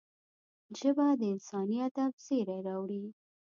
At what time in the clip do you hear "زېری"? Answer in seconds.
2.25-2.59